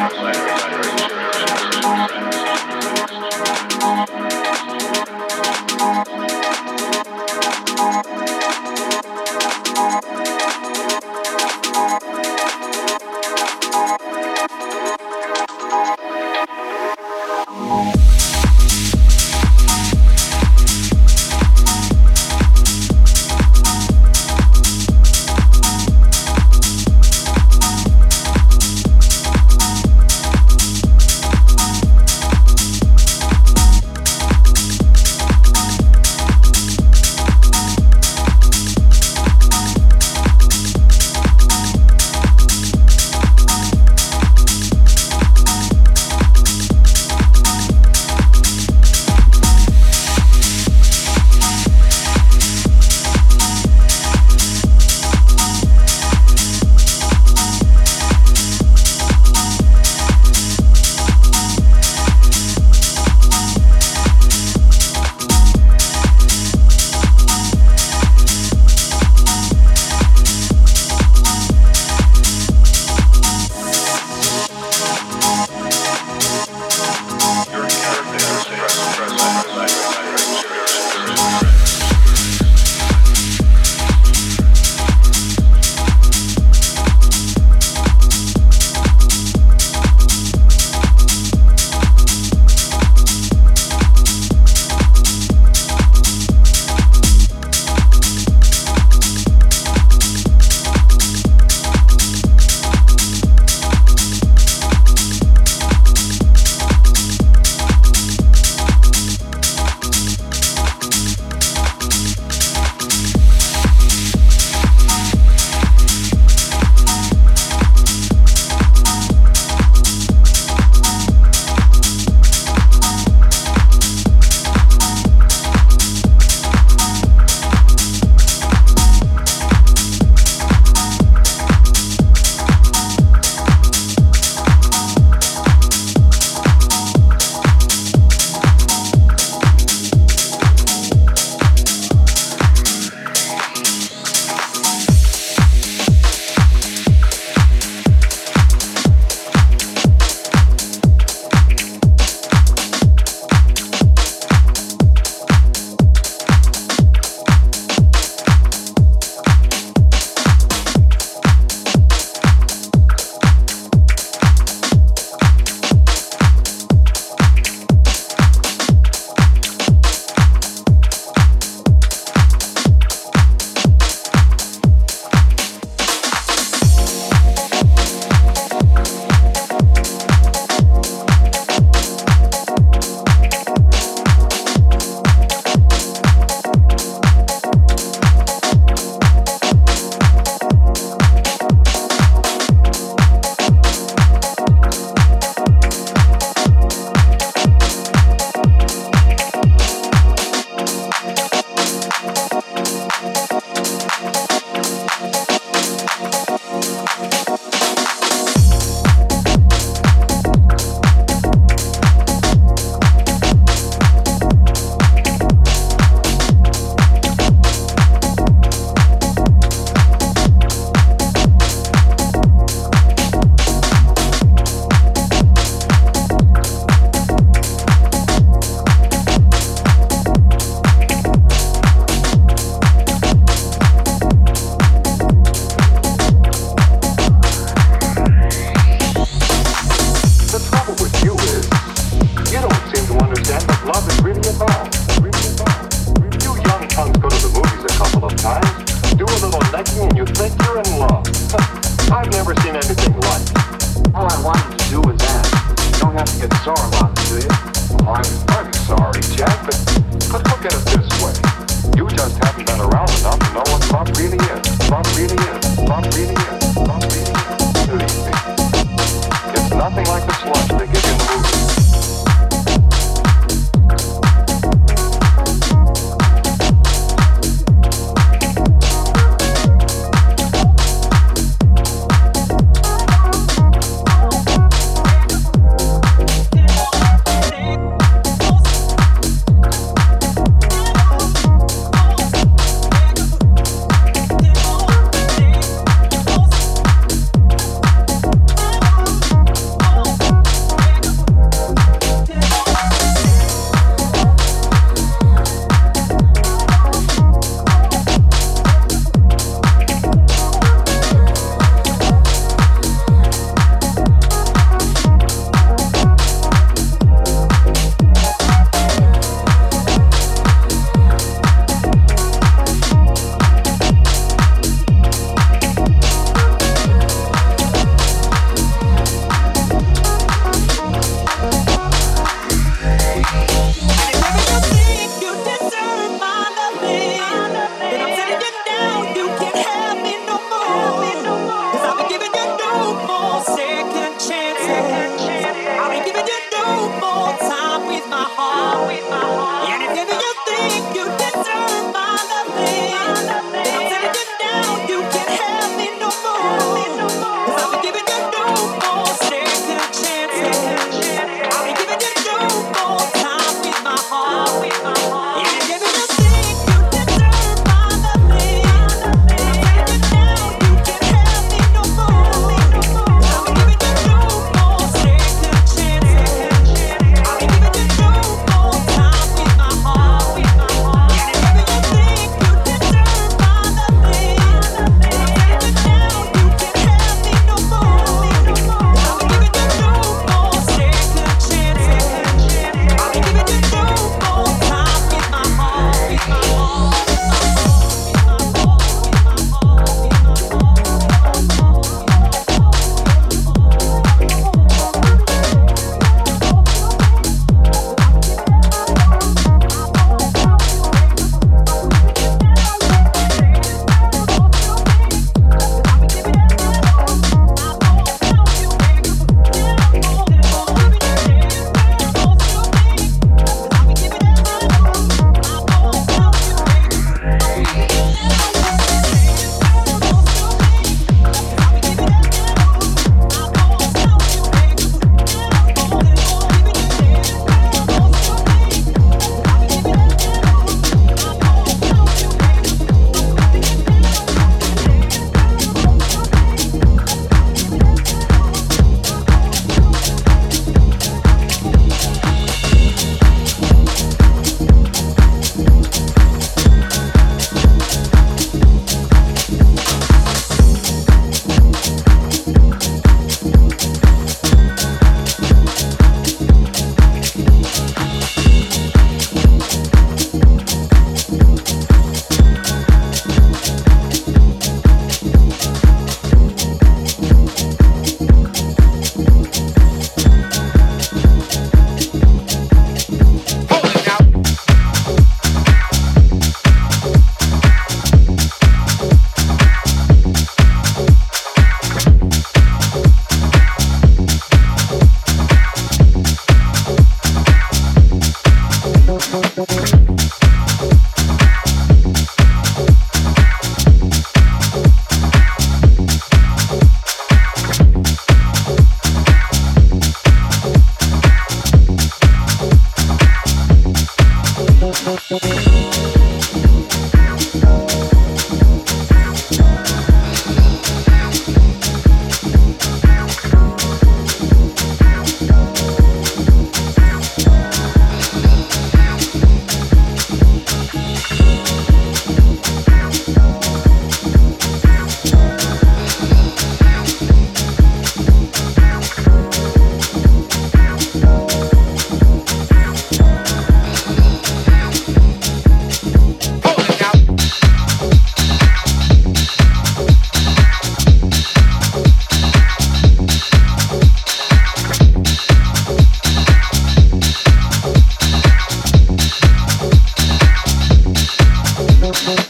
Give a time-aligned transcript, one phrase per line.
[0.00, 0.31] life.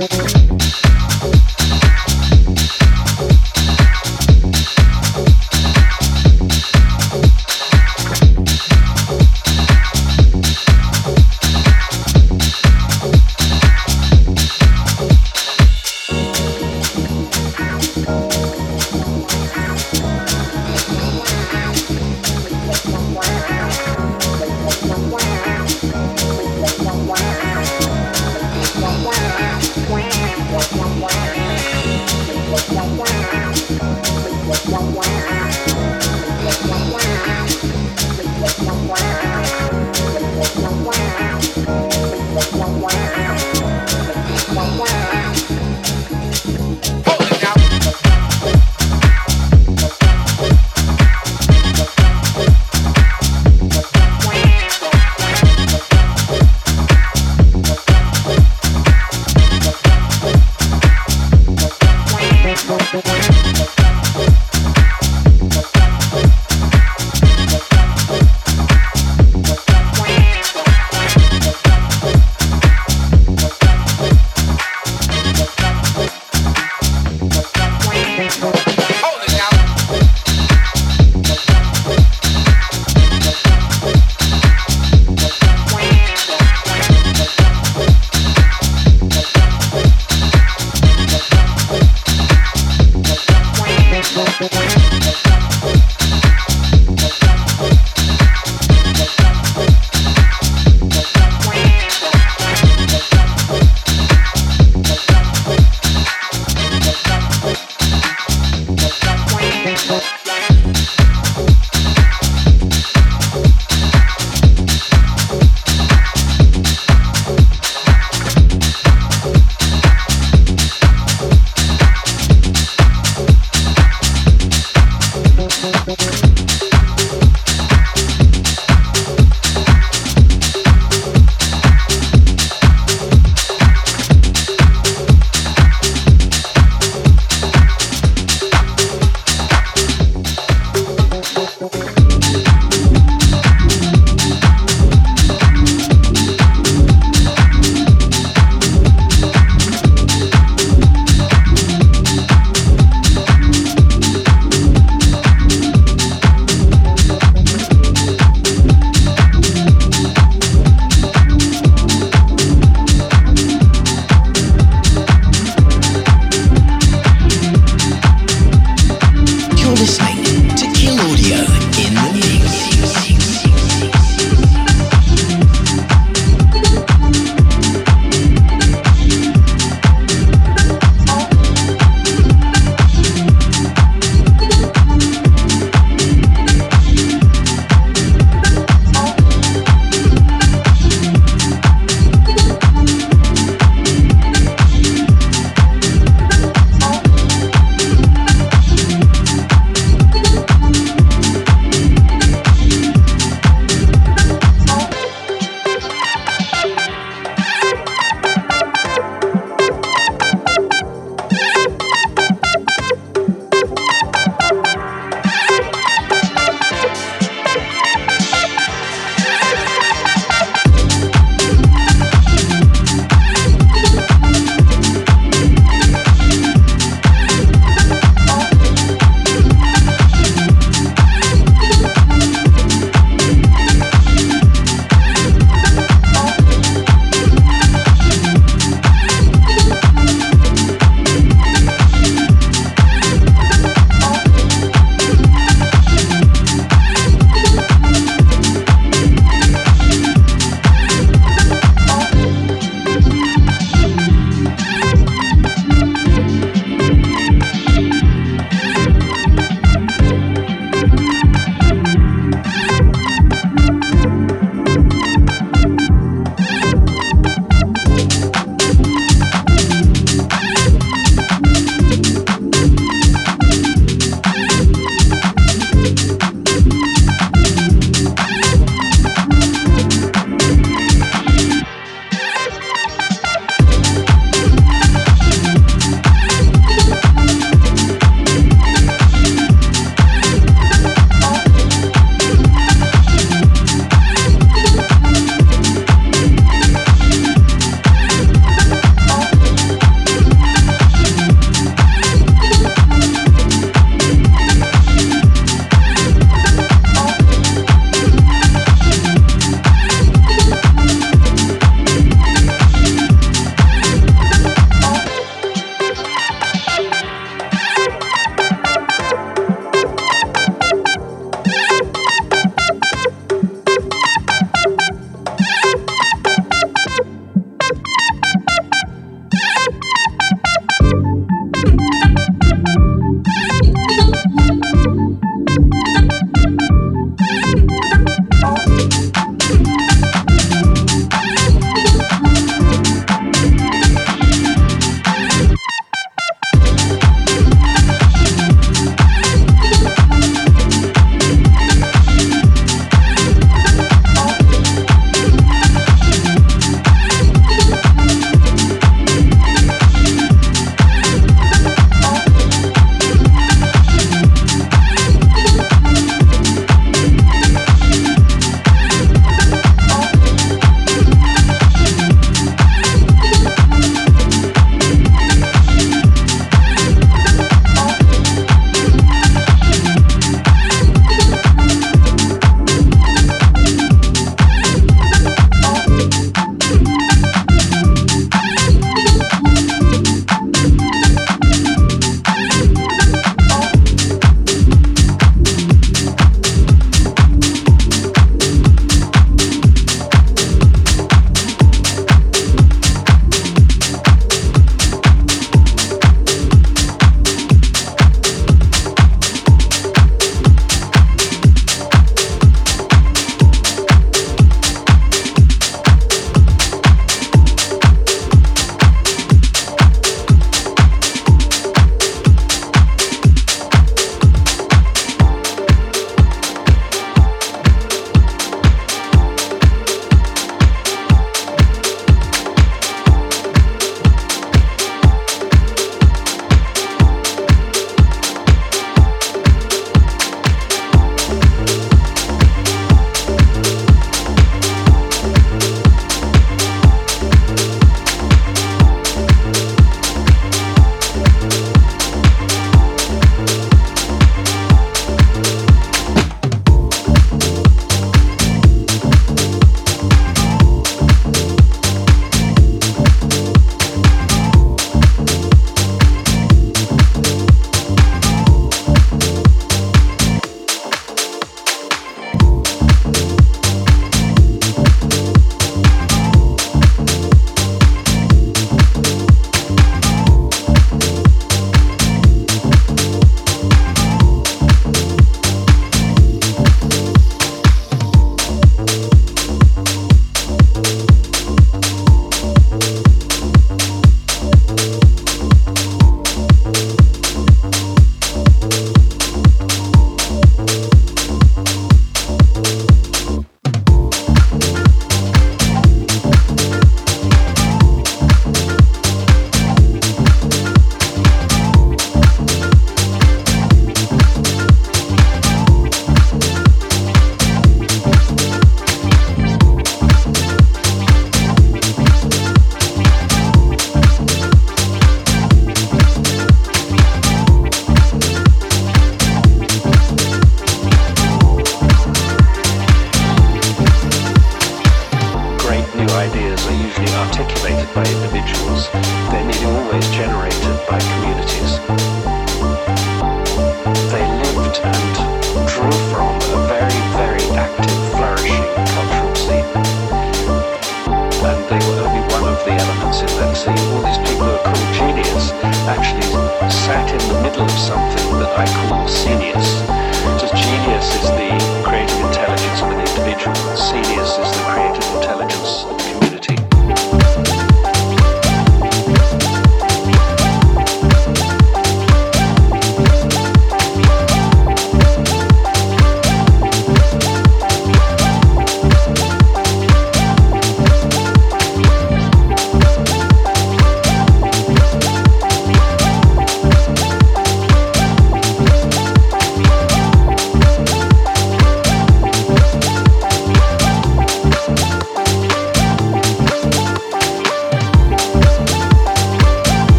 [0.00, 0.89] Música